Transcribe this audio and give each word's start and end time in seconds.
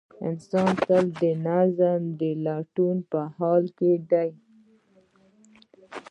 انسان 0.27 0.69
تل 0.85 1.05
د 1.21 1.23
نظم 1.47 2.01
د 2.19 2.21
لټون 2.45 2.97
په 3.11 3.19
حال 3.37 3.63
کې 3.77 3.91
دی. 4.11 4.29